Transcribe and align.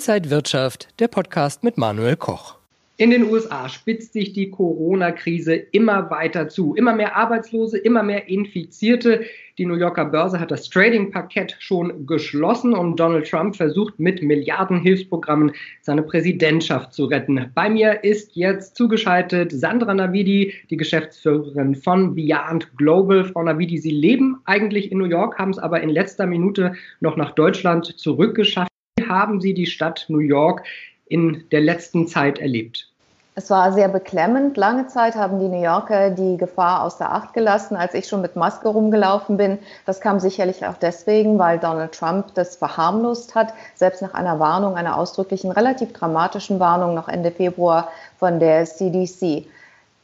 Inside 0.00 0.30
Wirtschaft, 0.30 0.88
der 0.98 1.08
Podcast 1.08 1.62
mit 1.62 1.76
Manuel 1.76 2.16
Koch. 2.16 2.56
In 2.96 3.10
den 3.10 3.30
USA 3.30 3.68
spitzt 3.68 4.14
sich 4.14 4.32
die 4.32 4.48
Corona-Krise 4.48 5.54
immer 5.54 6.08
weiter 6.08 6.48
zu. 6.48 6.74
Immer 6.74 6.94
mehr 6.94 7.16
Arbeitslose, 7.16 7.76
immer 7.76 8.02
mehr 8.02 8.26
Infizierte. 8.26 9.26
Die 9.58 9.66
New 9.66 9.74
Yorker 9.74 10.06
Börse 10.06 10.40
hat 10.40 10.50
das 10.50 10.70
Trading-Parkett 10.70 11.54
schon 11.58 12.06
geschlossen 12.06 12.72
und 12.72 12.98
Donald 12.98 13.28
Trump 13.28 13.56
versucht 13.56 14.00
mit 14.00 14.22
Milliardenhilfsprogrammen 14.22 15.52
seine 15.82 16.00
Präsidentschaft 16.02 16.94
zu 16.94 17.04
retten. 17.04 17.50
Bei 17.54 17.68
mir 17.68 18.02
ist 18.02 18.36
jetzt 18.36 18.76
zugeschaltet 18.76 19.52
Sandra 19.52 19.92
Navidi, 19.92 20.54
die 20.70 20.78
Geschäftsführerin 20.78 21.74
von 21.74 22.14
Beyond 22.14 22.74
Global. 22.78 23.24
Frau 23.24 23.42
Navidi, 23.42 23.76
Sie 23.76 23.90
leben 23.90 24.40
eigentlich 24.46 24.90
in 24.90 24.96
New 24.96 25.04
York, 25.04 25.38
haben 25.38 25.50
es 25.50 25.58
aber 25.58 25.82
in 25.82 25.90
letzter 25.90 26.24
Minute 26.24 26.72
noch 27.00 27.18
nach 27.18 27.32
Deutschland 27.32 27.98
zurückgeschafft. 27.98 28.69
Haben 29.10 29.40
Sie 29.40 29.54
die 29.54 29.66
Stadt 29.66 30.04
New 30.06 30.20
York 30.20 30.62
in 31.06 31.44
der 31.50 31.60
letzten 31.60 32.06
Zeit 32.06 32.38
erlebt? 32.38 32.86
Es 33.34 33.50
war 33.50 33.72
sehr 33.72 33.88
beklemmend. 33.88 34.56
Lange 34.56 34.86
Zeit 34.86 35.16
haben 35.16 35.40
die 35.40 35.48
New 35.48 35.60
Yorker 35.60 36.10
die 36.10 36.36
Gefahr 36.36 36.84
außer 36.84 37.10
Acht 37.10 37.34
gelassen, 37.34 37.74
als 37.74 37.94
ich 37.94 38.06
schon 38.06 38.20
mit 38.20 38.36
Maske 38.36 38.68
rumgelaufen 38.68 39.36
bin. 39.36 39.58
Das 39.84 40.00
kam 40.00 40.20
sicherlich 40.20 40.64
auch 40.64 40.76
deswegen, 40.76 41.40
weil 41.40 41.58
Donald 41.58 41.90
Trump 41.92 42.34
das 42.34 42.54
verharmlost 42.54 43.34
hat, 43.34 43.52
selbst 43.74 44.00
nach 44.00 44.14
einer 44.14 44.38
Warnung, 44.38 44.76
einer 44.76 44.96
ausdrücklichen, 44.96 45.50
relativ 45.50 45.92
dramatischen 45.92 46.60
Warnung 46.60 46.94
noch 46.94 47.08
Ende 47.08 47.32
Februar 47.32 47.88
von 48.16 48.38
der 48.38 48.64
CDC. 48.64 49.46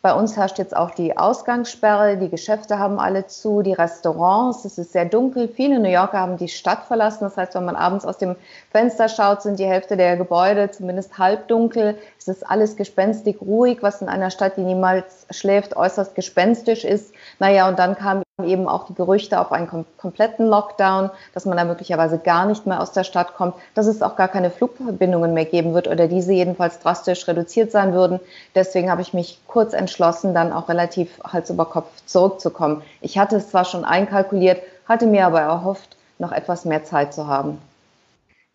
Bei 0.06 0.14
uns 0.14 0.36
herrscht 0.36 0.58
jetzt 0.58 0.76
auch 0.76 0.92
die 0.92 1.18
Ausgangssperre, 1.18 2.16
die 2.16 2.28
Geschäfte 2.28 2.78
haben 2.78 3.00
alle 3.00 3.26
zu, 3.26 3.62
die 3.62 3.72
Restaurants, 3.72 4.64
es 4.64 4.78
ist 4.78 4.92
sehr 4.92 5.04
dunkel. 5.04 5.48
Viele 5.48 5.80
New 5.80 5.88
Yorker 5.88 6.20
haben 6.20 6.36
die 6.36 6.46
Stadt 6.46 6.84
verlassen. 6.84 7.24
Das 7.24 7.36
heißt, 7.36 7.56
wenn 7.56 7.64
man 7.64 7.74
abends 7.74 8.04
aus 8.04 8.16
dem 8.16 8.36
Fenster 8.70 9.08
schaut, 9.08 9.42
sind 9.42 9.58
die 9.58 9.66
Hälfte 9.66 9.96
der 9.96 10.16
Gebäude 10.16 10.70
zumindest 10.70 11.18
halbdunkel. 11.18 11.98
Es 12.20 12.28
ist 12.28 12.48
alles 12.48 12.76
gespenstig 12.76 13.42
ruhig, 13.42 13.78
was 13.80 14.00
in 14.00 14.08
einer 14.08 14.30
Stadt, 14.30 14.56
die 14.56 14.60
niemals 14.60 15.26
schläft, 15.30 15.74
äußerst 15.74 16.14
gespenstisch 16.14 16.84
ist. 16.84 17.12
Naja, 17.40 17.66
und 17.68 17.76
dann 17.80 17.96
kam 17.96 18.22
eben 18.44 18.68
auch 18.68 18.86
die 18.86 18.94
Gerüchte 18.94 19.40
auf 19.40 19.50
einen 19.50 19.66
kom 19.66 19.86
kompletten 19.96 20.46
Lockdown, 20.46 21.08
dass 21.32 21.46
man 21.46 21.56
da 21.56 21.64
möglicherweise 21.64 22.18
gar 22.18 22.44
nicht 22.44 22.66
mehr 22.66 22.82
aus 22.82 22.92
der 22.92 23.04
Stadt 23.04 23.34
kommt, 23.34 23.54
dass 23.74 23.86
es 23.86 24.02
auch 24.02 24.14
gar 24.14 24.28
keine 24.28 24.50
Flugverbindungen 24.50 25.32
mehr 25.32 25.46
geben 25.46 25.72
wird 25.72 25.88
oder 25.88 26.06
diese 26.06 26.34
jedenfalls 26.34 26.78
drastisch 26.80 27.26
reduziert 27.28 27.72
sein 27.72 27.94
würden. 27.94 28.20
Deswegen 28.54 28.90
habe 28.90 29.00
ich 29.00 29.14
mich 29.14 29.40
kurz 29.46 29.72
entschlossen, 29.72 30.34
dann 30.34 30.52
auch 30.52 30.68
relativ 30.68 31.18
Hals 31.24 31.48
über 31.48 31.64
Kopf 31.64 31.88
zurückzukommen. 32.04 32.82
Ich 33.00 33.16
hatte 33.16 33.36
es 33.36 33.48
zwar 33.48 33.64
schon 33.64 33.86
einkalkuliert, 33.86 34.60
hatte 34.86 35.06
mir 35.06 35.24
aber 35.24 35.40
erhofft, 35.40 35.96
noch 36.18 36.32
etwas 36.32 36.66
mehr 36.66 36.84
Zeit 36.84 37.14
zu 37.14 37.26
haben. 37.26 37.56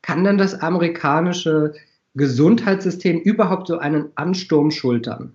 Kann 0.03 0.23
denn 0.23 0.37
das 0.37 0.61
amerikanische 0.61 1.73
Gesundheitssystem 2.13 3.19
überhaupt 3.19 3.67
so 3.67 3.79
einen 3.79 4.11
Ansturm 4.13 4.69
schultern? 4.69 5.33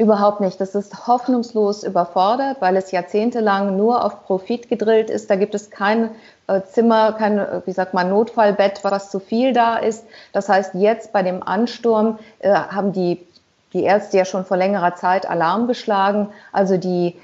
Überhaupt 0.00 0.40
nicht. 0.40 0.60
Das 0.60 0.76
ist 0.76 1.08
hoffnungslos 1.08 1.82
überfordert, 1.82 2.58
weil 2.60 2.76
es 2.76 2.92
jahrzehntelang 2.92 3.76
nur 3.76 4.04
auf 4.04 4.24
Profit 4.24 4.68
gedrillt 4.68 5.10
ist. 5.10 5.28
Da 5.28 5.34
gibt 5.34 5.56
es 5.56 5.70
kein 5.70 6.10
äh, 6.46 6.60
Zimmer, 6.62 7.14
kein, 7.14 7.38
äh, 7.38 7.62
wie 7.64 7.72
sagt 7.72 7.94
man, 7.94 8.08
Notfallbett, 8.08 8.84
was 8.84 9.10
zu 9.10 9.18
viel 9.18 9.52
da 9.52 9.76
ist. 9.76 10.06
Das 10.32 10.48
heißt, 10.48 10.74
jetzt 10.74 11.12
bei 11.12 11.24
dem 11.24 11.42
Ansturm 11.42 12.20
äh, 12.38 12.52
haben 12.52 12.92
die, 12.92 13.26
die 13.72 13.82
Ärzte 13.82 14.18
ja 14.18 14.24
schon 14.24 14.44
vor 14.44 14.56
längerer 14.56 14.94
Zeit 14.94 15.28
Alarm 15.28 15.66
geschlagen. 15.66 16.28
Also 16.52 16.76
die 16.76 17.20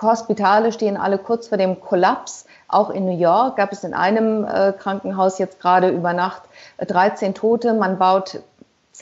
Hospitale 0.00 0.70
stehen 0.70 0.96
alle 0.96 1.18
kurz 1.18 1.48
vor 1.48 1.58
dem 1.58 1.80
Kollaps. 1.80 2.46
Auch 2.68 2.90
in 2.90 3.04
New 3.04 3.18
York 3.18 3.56
gab 3.56 3.72
es 3.72 3.82
in 3.82 3.94
einem 3.94 4.44
äh, 4.44 4.72
Krankenhaus 4.72 5.38
jetzt 5.38 5.60
gerade 5.60 5.88
über 5.88 6.12
Nacht 6.12 6.42
13 6.78 7.34
Tote. 7.34 7.74
Man 7.74 7.98
baut 7.98 8.40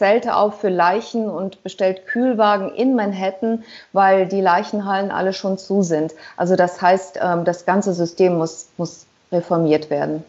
Zelte 0.00 0.34
auf 0.34 0.62
für 0.62 0.70
Leichen 0.70 1.28
und 1.28 1.62
bestellt 1.62 2.06
Kühlwagen 2.06 2.70
in 2.70 2.97
Manhattan, 2.97 3.64
weil 3.92 4.26
die 4.26 4.41
Leichenhallen 4.41 5.10
alle 5.10 5.34
schon 5.34 5.58
zu 5.58 5.82
sind. 5.82 6.14
Also 6.38 6.56
das 6.56 6.80
heißt, 6.80 7.19
ähm, 7.22 7.44
das 7.44 7.66
ganze 7.66 7.92
System 7.92 8.38
muss, 8.38 8.70
muss 8.78 9.04
reformiert 9.30 9.91
werden. 9.91 10.25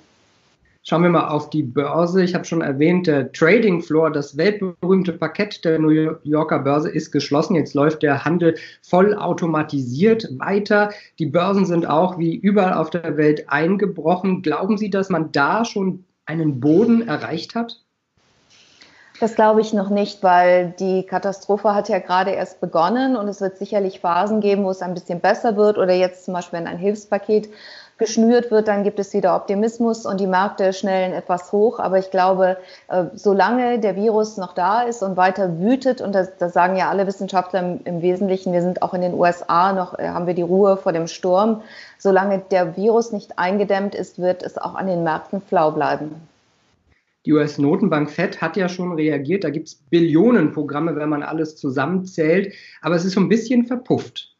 Schauen 0.83 1.03
wir 1.03 1.09
mal 1.09 1.29
auf 1.29 1.49
die 1.49 1.63
Börse. 1.63 2.21
Ich 2.21 2.35
habe 2.35 2.43
schon 2.43 2.59
erwähnt, 2.59 3.07
der 3.07 3.31
Trading 3.31 3.81
Floor, 3.81 4.11
das 4.11 4.35
weltberühmte 4.35 5.13
Parkett 5.13 5.63
der 5.63 5.79
New 5.79 6.17
Yorker 6.23 6.59
Börse 6.59 6.89
ist 6.89 7.13
geschlossen. 7.13 7.55
Jetzt 7.55 7.73
läuft 7.73 8.03
der 8.03 8.25
Handel 8.25 8.55
vollautomatisiert 8.81 10.27
weiter. 10.37 10.89
Die 11.17 11.27
Börsen 11.27 11.65
sind 11.65 11.87
auch 11.87 12.17
wie 12.17 12.35
überall 12.35 12.73
auf 12.73 12.89
der 12.89 13.15
Welt 13.15 13.45
eingebrochen. 13.47 14.41
Glauben 14.41 14.77
Sie, 14.77 14.89
dass 14.89 15.09
man 15.09 15.31
da 15.31 15.63
schon 15.63 16.03
einen 16.25 16.59
Boden 16.59 17.07
erreicht 17.07 17.55
hat? 17.55 17.79
Das 19.21 19.35
glaube 19.35 19.61
ich 19.61 19.71
noch 19.71 19.89
nicht, 19.89 20.23
weil 20.23 20.73
die 20.79 21.03
Katastrophe 21.03 21.75
hat 21.75 21.89
ja 21.89 21.99
gerade 21.99 22.31
erst 22.31 22.59
begonnen 22.59 23.15
und 23.15 23.27
es 23.27 23.39
wird 23.39 23.55
sicherlich 23.55 23.99
Phasen 23.99 24.41
geben, 24.41 24.63
wo 24.63 24.71
es 24.71 24.81
ein 24.81 24.95
bisschen 24.95 25.19
besser 25.19 25.55
wird 25.57 25.77
oder 25.77 25.93
jetzt 25.93 26.25
zum 26.25 26.33
Beispiel, 26.33 26.57
wenn 26.57 26.65
ein 26.65 26.79
Hilfspaket 26.79 27.47
geschnürt 27.99 28.49
wird, 28.49 28.67
dann 28.67 28.83
gibt 28.83 28.97
es 28.97 29.13
wieder 29.13 29.35
Optimismus 29.35 30.07
und 30.07 30.19
die 30.19 30.25
Märkte 30.25 30.73
schnellen 30.73 31.13
etwas 31.13 31.51
hoch. 31.51 31.77
Aber 31.77 31.99
ich 31.99 32.09
glaube, 32.09 32.57
äh, 32.87 33.03
solange 33.13 33.77
der 33.77 33.95
Virus 33.95 34.37
noch 34.37 34.53
da 34.53 34.81
ist 34.81 35.03
und 35.03 35.17
weiter 35.17 35.59
wütet, 35.59 36.01
und 36.01 36.15
das, 36.15 36.35
das 36.39 36.53
sagen 36.53 36.75
ja 36.75 36.89
alle 36.89 37.05
Wissenschaftler 37.05 37.77
im, 37.83 38.01
Wesentlichen, 38.01 38.53
wir 38.53 38.63
sind 38.63 38.81
auch 38.81 38.95
in 38.95 39.01
den 39.01 39.13
USA 39.13 39.71
noch, 39.71 39.99
äh, 39.99 40.07
haben 40.07 40.25
wir 40.25 40.33
die 40.33 40.41
Ruhe 40.41 40.77
vor 40.77 40.93
dem 40.93 41.05
Sturm, 41.05 41.61
solange 41.99 42.39
der 42.39 42.75
Virus 42.75 43.11
nicht 43.11 43.37
eingedämmt 43.37 43.93
ist, 43.93 44.17
wird 44.17 44.41
es 44.41 44.57
auch 44.57 44.73
an 44.73 44.87
den 44.87 45.03
Märkten 45.03 45.43
flau 45.43 45.69
bleiben. 45.69 46.27
Die 47.25 47.33
US-Notenbank 47.33 48.09
Fed 48.09 48.41
hat 48.41 48.57
ja 48.57 48.67
schon 48.67 48.93
reagiert. 48.93 49.43
Da 49.43 49.49
gibt 49.49 49.67
es 49.67 49.75
Billionenprogramme, 49.75 50.95
wenn 50.95 51.09
man 51.09 51.23
alles 51.23 51.55
zusammenzählt. 51.55 52.53
Aber 52.81 52.95
es 52.95 53.05
ist 53.05 53.13
so 53.13 53.19
ein 53.19 53.29
bisschen 53.29 53.65
verpufft. 53.65 54.31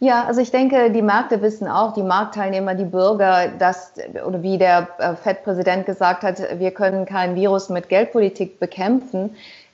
Ja, 0.00 0.24
also 0.24 0.40
ich 0.40 0.52
denke, 0.52 0.92
die 0.92 1.02
Märkte 1.02 1.42
wissen 1.42 1.66
auch, 1.66 1.92
die 1.92 2.04
Marktteilnehmer, 2.04 2.76
die 2.76 2.84
Bürger, 2.84 3.48
dass, 3.58 3.94
oder 4.24 4.42
wie 4.42 4.56
der 4.56 4.88
äh, 4.98 5.16
Fed-Präsident 5.16 5.86
gesagt 5.86 6.22
hat, 6.22 6.40
wir 6.60 6.70
können 6.70 7.04
kein 7.04 7.34
Virus 7.34 7.68
mit 7.68 7.88
Geldpolitik 7.88 8.60
bekämpfen. 8.60 9.30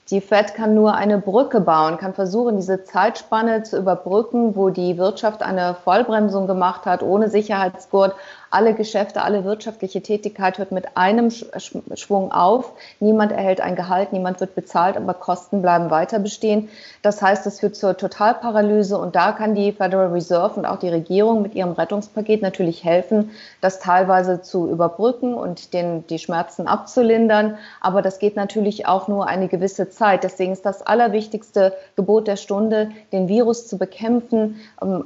Die 0.09 0.21
Fed 0.21 0.53
kann 0.53 0.75
nur 0.75 0.95
eine 0.95 1.19
Brücke 1.19 1.61
bauen, 1.61 1.97
kann 1.97 2.13
versuchen, 2.13 2.57
diese 2.57 2.83
Zeitspanne 2.83 3.63
zu 3.63 3.77
überbrücken, 3.77 4.55
wo 4.55 4.69
die 4.69 4.97
Wirtschaft 4.97 5.41
eine 5.41 5.75
Vollbremsung 5.83 6.45
gemacht 6.45 6.85
hat, 6.85 7.01
ohne 7.01 7.29
Sicherheitsgurt, 7.29 8.15
alle 8.55 8.73
Geschäfte, 8.73 9.21
alle 9.21 9.43
wirtschaftliche 9.43 10.01
Tätigkeit 10.01 10.57
hört 10.57 10.71
mit 10.71 10.95
einem 10.95 11.29
Schwung 11.29 12.31
auf. 12.31 12.71
Niemand 13.01 13.33
erhält 13.33 13.59
ein 13.59 13.75
Gehalt, 13.75 14.13
niemand 14.13 14.39
wird 14.39 14.55
bezahlt, 14.55 14.95
aber 14.95 15.13
Kosten 15.13 15.61
bleiben 15.61 15.91
weiter 15.91 16.19
bestehen. 16.19 16.69
Das 17.01 17.21
heißt, 17.21 17.45
es 17.47 17.59
führt 17.59 17.75
zur 17.75 17.97
Totalparalyse 17.97 18.97
und 18.97 19.13
da 19.17 19.33
kann 19.33 19.55
die 19.55 19.73
Federal 19.73 20.07
Reserve 20.07 20.57
und 20.57 20.65
auch 20.65 20.79
die 20.79 20.87
Regierung 20.87 21.41
mit 21.41 21.53
ihrem 21.53 21.73
Rettungspaket 21.73 22.41
natürlich 22.41 22.85
helfen, 22.85 23.31
das 23.59 23.79
teilweise 23.79 24.41
zu 24.41 24.69
überbrücken 24.69 25.33
und 25.33 25.73
den, 25.73 26.07
die 26.07 26.17
Schmerzen 26.17 26.65
abzulindern. 26.65 27.57
Aber 27.81 28.01
das 28.01 28.19
geht 28.19 28.37
natürlich 28.37 28.87
auch 28.87 29.09
nur 29.09 29.27
eine 29.27 29.49
gewisse 29.49 29.89
Zeit. 29.89 30.23
Deswegen 30.23 30.53
ist 30.53 30.65
das 30.65 30.81
allerwichtigste 30.81 31.73
Gebot 31.97 32.25
der 32.27 32.37
Stunde, 32.37 32.91
den 33.11 33.27
Virus 33.27 33.67
zu 33.67 33.77
bekämpfen, 33.77 34.61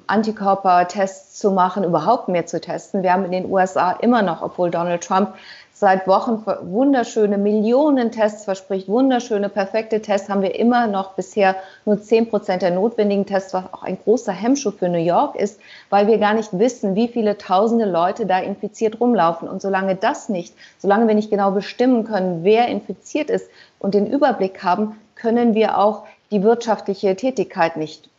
Antikörpertests 0.05 1.39
zu 1.39 1.49
machen, 1.49 1.83
überhaupt 1.83 2.27
mehr 2.27 2.45
zu 2.45 2.61
testen. 2.61 3.01
Wir 3.01 3.11
haben 3.11 3.25
in 3.25 3.31
den 3.31 3.38
USA 3.45 3.91
immer 3.91 4.21
noch, 4.21 4.41
obwohl 4.41 4.71
Donald 4.71 5.03
Trump 5.03 5.33
seit 5.79 6.07
Wochen 6.09 6.43
wunderschöne 6.45 7.37
Millionen 7.37 8.11
Tests 8.11 8.43
verspricht, 8.43 8.89
wunderschöne, 8.89 9.47
perfekte 9.47 10.01
Tests, 10.01 10.27
haben 10.27 10.41
wir 10.41 10.59
immer 10.59 10.87
noch 10.87 11.13
bisher 11.13 11.55
nur 11.85 12.01
10 12.01 12.29
Prozent 12.29 12.61
der 12.61 12.71
notwendigen 12.71 13.25
Tests, 13.25 13.53
was 13.53 13.63
auch 13.71 13.83
ein 13.83 13.97
großer 13.97 14.33
Hemmschuh 14.33 14.71
für 14.71 14.89
New 14.89 14.97
York 14.97 15.37
ist, 15.37 15.61
weil 15.89 16.07
wir 16.07 16.17
gar 16.17 16.33
nicht 16.33 16.59
wissen, 16.59 16.95
wie 16.95 17.07
viele 17.07 17.37
tausende 17.37 17.85
Leute 17.85 18.25
da 18.25 18.39
infiziert 18.39 18.99
rumlaufen. 18.99 19.47
Und 19.47 19.61
solange 19.61 19.95
das 19.95 20.27
nicht, 20.27 20.53
solange 20.79 21.07
wir 21.07 21.15
nicht 21.15 21.29
genau 21.29 21.51
bestimmen 21.51 22.03
können, 22.03 22.43
wer 22.43 22.67
infiziert 22.67 23.29
ist 23.29 23.49
und 23.79 23.93
den 23.93 24.05
Überblick 24.05 24.61
haben, 24.61 24.99
können 25.15 25.53
wir 25.53 25.77
auch 25.77 26.03
die 26.29 26.43
wirtschaftliche 26.43 27.15
Tätigkeit 27.15 27.77
nicht 27.77 28.09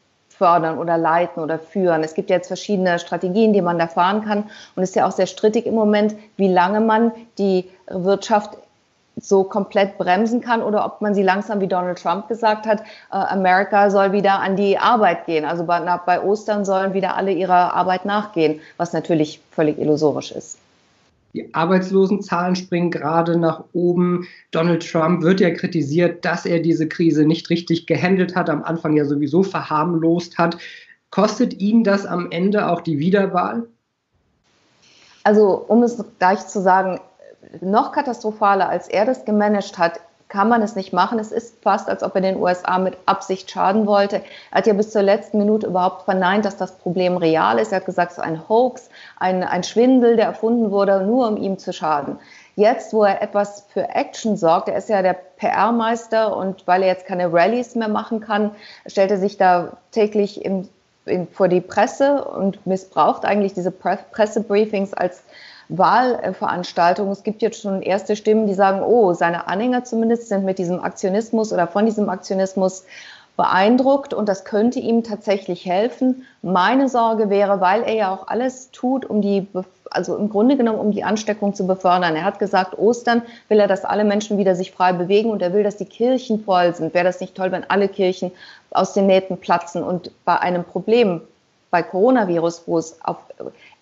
fördern 0.41 0.79
oder 0.79 0.97
leiten 0.97 1.43
oder 1.43 1.59
führen. 1.59 2.03
Es 2.03 2.15
gibt 2.15 2.31
ja 2.31 2.37
jetzt 2.37 2.47
verschiedene 2.47 2.99
Strategien, 2.99 3.53
die 3.53 3.61
man 3.61 3.79
da 3.79 3.87
fahren 3.87 4.25
kann. 4.25 4.45
Und 4.75 4.83
es 4.83 4.89
ist 4.89 4.95
ja 4.95 5.07
auch 5.07 5.13
sehr 5.13 5.27
strittig 5.27 5.67
im 5.67 5.75
Moment, 5.75 6.15
wie 6.39 6.49
lange 6.49 6.81
man 6.81 7.13
die 7.37 7.69
Wirtschaft 7.89 8.57
so 9.21 9.45
komplett 9.45 9.99
bremsen 9.99 10.41
kann 10.41 10.63
oder 10.63 10.87
ob 10.87 11.03
man 11.03 11.15
sie 11.15 11.23
langsam, 11.23 11.61
wie 11.61 11.67
Donald 11.67 12.03
Trump 12.03 12.27
gesagt 12.29 12.67
hat, 12.67 12.81
äh, 12.81 13.17
Amerika 13.17 13.91
soll 13.91 14.13
wieder 14.13 14.41
an 14.41 14.57
die 14.57 14.79
Arbeit 14.79 15.27
gehen. 15.27 15.45
Also 15.45 15.65
bei, 15.65 16.23
Ostern 16.23 16.65
sollen 16.65 16.95
wieder 16.95 17.17
alle 17.17 17.33
ihrer 17.33 17.75
Arbeit 17.75 18.07
nachgehen, 18.07 18.63
was 18.79 18.95
natürlich 18.95 19.43
völlig 19.51 19.79
illusorisch 19.79 20.33
ist. 20.33 20.57
Die 21.32 21.55
Arbeitslosenzahlen 21.55 22.56
springen 22.56 22.91
gerade 22.91 23.38
nach 23.38 23.65
oben. 23.73 24.27
Donald 24.50 24.88
Trump 24.91 25.23
wird 25.23 25.41
ja 25.41 25.50
kritisiert, 25.50 26.25
dass 26.25 26.44
er 26.44 26.61
diese 26.61 26.88
Krise 26.88 27.25
nicht 27.25 27.50
richtig 27.50 27.87
gehandelt 27.87 28.35
hat, 28.35 28.50
am 28.50 28.65
Anfang 28.65 28.97
ja 28.97 29.05
sowieso 29.05 29.43
verharmlost 29.43 30.38
hat. 30.38 30.59
Kostet 31.11 31.55
ihn 31.61 31.85
das 31.85 32.05
am 32.05 32.31
Ende 32.31 32.69
auch 32.69 32.81
die 32.81 32.99
Wiederwahl? 32.99 33.67
Also, 35.23 35.65
um 35.69 35.82
es 35.82 36.03
gleich 36.19 36.47
zu 36.47 36.61
sagen, 36.61 37.00
noch 37.61 37.93
katastrophaler, 37.93 38.69
als 38.69 38.88
er 38.88 39.05
das 39.05 39.25
gemanagt 39.25 39.79
hat, 39.79 40.00
kann 40.31 40.49
man 40.49 40.62
es 40.62 40.77
nicht 40.77 40.93
machen. 40.93 41.19
Es 41.19 41.32
ist 41.32 41.62
fast, 41.62 41.88
als 41.88 42.03
ob 42.03 42.15
er 42.15 42.21
den 42.23 42.37
USA 42.37 42.79
mit 42.79 42.97
Absicht 43.05 43.50
schaden 43.50 43.87
wollte. 43.87 44.23
Er 44.50 44.59
hat 44.59 44.67
ja 44.67 44.73
bis 44.73 44.91
zur 44.91 45.03
letzten 45.03 45.38
Minute 45.38 45.67
überhaupt 45.67 46.05
verneint, 46.05 46.44
dass 46.44 46.56
das 46.56 46.79
Problem 46.79 47.17
real 47.17 47.59
ist. 47.59 47.73
Er 47.73 47.81
hat 47.81 47.87
gesagt, 47.87 48.12
es 48.12 48.19
ist 48.19 48.25
ein 48.25 48.49
Hoax, 48.49 48.88
ein, 49.19 49.43
ein 49.43 49.65
Schwindel, 49.65 50.17
der 50.17 50.27
erfunden 50.27 50.71
wurde, 50.71 51.03
nur 51.03 51.29
um 51.29 51.37
ihm 51.37 51.59
zu 51.59 51.73
schaden. 51.73 52.19
Jetzt, 52.55 52.93
wo 52.93 53.05
er 53.05 53.23
etwas 53.23 53.67
für 53.73 53.88
Action 53.88 54.37
sorgt, 54.37 54.69
er 54.69 54.77
ist 54.77 54.88
ja 54.88 55.03
der 55.03 55.15
PR-Meister 55.15 56.37
und 56.37 56.67
weil 56.67 56.83
er 56.83 56.88
jetzt 56.88 57.06
keine 57.06 57.33
Rallyes 57.33 57.75
mehr 57.75 57.88
machen 57.88 58.21
kann, 58.21 58.53
stellt 58.87 59.11
er 59.11 59.19
sich 59.19 59.37
da 59.37 59.79
täglich 59.91 60.44
im, 60.44 60.69
in, 61.05 61.29
vor 61.29 61.49
die 61.49 61.61
Presse 61.61 62.25
und 62.25 62.67
missbraucht 62.67 63.25
eigentlich 63.25 63.55
diese 63.55 63.70
Pre 63.70 63.99
Pressebriefings 64.11 64.94
als 64.94 65.23
Wahlveranstaltung. 65.69 67.11
Es 67.11 67.23
gibt 67.23 67.43
jetzt 67.43 67.62
schon 67.62 67.82
erste 67.82 68.17
Stimmen, 68.17 68.47
die 68.47 68.55
sagen, 68.55 68.82
oh, 68.82 69.14
seine 69.14 69.47
Anhänger 69.47 69.85
zumindest 69.85 70.29
sind 70.29 70.44
mit 70.44 70.58
diesem 70.58 70.81
Aktionismus 70.81 71.52
oder 71.52 71.69
von 71.69 71.87
diesem 71.87 72.08
Aktionismus 72.08 72.85
beeindruckt 73.41 74.13
und 74.13 74.29
das 74.29 74.45
könnte 74.45 74.81
ihm 74.81 75.03
tatsächlich 75.03 75.65
helfen. 75.65 76.27
Meine 76.43 76.91
Sorge 76.91 77.31
wäre, 77.31 77.63
weil 77.63 77.85
er 77.85 77.95
ja 77.95 78.15
auch 78.15 78.29
alles 78.29 78.71
tut, 78.71 79.09
um 79.09 79.23
die, 79.23 79.49
also 79.91 80.15
im 80.15 80.29
Grunde 80.29 80.59
genommen, 80.59 80.79
um 80.79 80.91
die 80.91 81.05
Ansteckung 81.05 81.55
zu 81.55 81.67
befördern. 81.67 82.15
Er 82.15 82.25
hat 82.25 82.39
gesagt, 82.39 82.79
Ostern 82.79 83.23
will 83.49 83.59
er, 83.59 83.67
dass 83.67 83.87
alle 83.87 84.05
Menschen 84.05 84.37
wieder 84.37 84.55
sich 84.55 84.73
frei 84.73 84.93
bewegen 84.93 85.31
und 85.31 85.41
er 85.41 85.55
will, 85.55 85.63
dass 85.63 85.79
die 85.79 85.87
Kirchen 85.87 86.45
voll 86.45 86.75
sind. 86.75 86.93
Wäre 86.93 87.07
das 87.07 87.23
nicht 87.23 87.35
toll, 87.35 87.51
wenn 87.51 87.65
alle 87.71 87.89
Kirchen 87.89 88.31
aus 88.73 88.93
den 88.93 89.07
Nähten 89.07 89.39
platzen 89.39 89.83
und 89.83 90.11
bei 90.27 90.39
einem 90.39 90.65
Problem 90.65 91.23
bei 91.71 91.83
Coronavirus, 91.83 92.65
wo 92.67 92.79
es 92.79 92.99
auf 93.05 93.19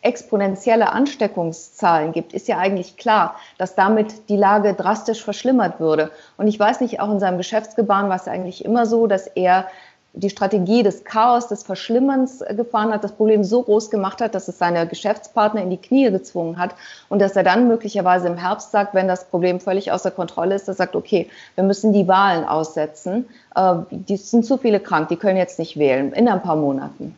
exponentielle 0.03 0.93
Ansteckungszahlen 0.93 2.13
gibt, 2.13 2.33
ist 2.33 2.49
ja 2.49 2.59
eigentlich 2.59 2.97
klar, 2.97 3.37
dass 3.57 3.75
damit 3.75 4.29
die 4.29 4.37
Lage 4.37 4.75
drastisch 4.75 5.25
verschlimmert 5.25 5.81
würde. 5.81 6.11
Und 6.37 6.47
ich 6.47 6.59
weiß 6.59 6.81
nicht, 6.81 7.01
auch 7.01 7.11
in 7.11 7.21
seinem 7.21 7.39
Geschäftsgebaren 7.39 8.09
war 8.09 8.17
es 8.17 8.29
eigentlich 8.29 8.65
immer 8.65 8.87
so, 8.87 9.07
dass 9.07 9.27
er 9.27 9.67
die 10.15 10.31
Strategie 10.31 10.83
des 10.83 11.05
Chaos, 11.05 11.49
des 11.49 11.63
Verschlimmerns 11.63 12.43
gefahren 12.57 12.93
hat, 12.93 13.05
das 13.05 13.13
Problem 13.13 13.45
so 13.45 13.63
groß 13.63 13.91
gemacht 13.91 14.21
hat, 14.21 14.35
dass 14.35 14.49
es 14.49 14.59
seine 14.59 14.87
Geschäftspartner 14.87 15.63
in 15.63 15.71
die 15.71 15.77
Knie 15.77 16.11
gezwungen 16.11 16.59
hat 16.59 16.75
und 17.09 17.21
dass 17.21 17.37
er 17.37 17.45
dann 17.45 17.69
möglicherweise 17.69 18.27
im 18.27 18.37
Herbst 18.37 18.73
sagt, 18.73 18.95
wenn 18.95 19.07
das 19.07 19.27
Problem 19.27 19.61
völlig 19.61 19.93
außer 19.93 20.11
Kontrolle 20.11 20.55
ist, 20.55 20.67
er 20.67 20.75
sagt, 20.75 20.97
okay, 20.97 21.29
wir 21.55 21.65
müssen 21.65 21.93
die 21.93 22.09
Wahlen 22.09 22.45
aussetzen, 22.45 23.27
äh, 23.55 23.75
die 23.91 24.17
sind 24.17 24.45
zu 24.45 24.57
viele 24.57 24.81
krank, 24.81 25.09
die 25.09 25.17
können 25.17 25.37
jetzt 25.37 25.59
nicht 25.59 25.79
wählen, 25.79 26.13
in 26.13 26.27
ein 26.27 26.43
paar 26.43 26.57
Monaten. 26.57 27.15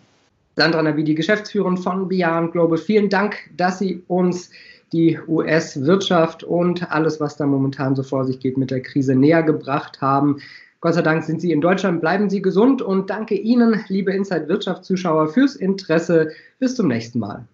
Sandra 0.61 0.83
Navi, 0.83 1.05
die 1.05 1.15
Geschäftsführerin 1.15 1.79
von 1.79 2.07
Beyond 2.07 2.53
Global. 2.53 2.77
Vielen 2.77 3.09
Dank, 3.09 3.49
dass 3.57 3.79
Sie 3.79 4.03
uns 4.09 4.51
die 4.93 5.19
US-Wirtschaft 5.27 6.45
und 6.45 6.93
alles, 6.93 7.19
was 7.19 7.39
da 7.39 7.47
momentan 7.47 7.97
so 7.97 8.03
vor 8.03 8.27
sich 8.27 8.41
geht, 8.41 8.59
mit 8.59 8.71
der 8.71 8.83
Krise 8.83 9.15
näher 9.15 9.43
gebracht 9.43 10.03
haben. 10.03 10.37
Gott 10.83 10.93
sei 10.93 11.01
Dank 11.01 11.25
sind 11.25 11.41
Sie 11.41 11.53
in 11.53 11.63
Deutschland. 11.63 12.03
Bleiben 12.03 12.29
Sie 12.29 12.43
gesund 12.43 12.83
und 12.83 13.09
danke 13.09 13.37
Ihnen, 13.37 13.83
liebe 13.89 14.13
Inside 14.13 14.49
Wirtschaft 14.49 14.85
Zuschauer, 14.85 15.29
fürs 15.29 15.57
Interesse. 15.57 16.33
Bis 16.59 16.75
zum 16.75 16.89
nächsten 16.89 17.21
Mal. 17.21 17.47